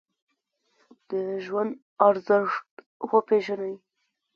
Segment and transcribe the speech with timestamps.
[1.09, 1.11] د
[1.45, 1.71] ژوند
[2.07, 2.69] ارزښت
[3.11, 3.75] وپیژنئ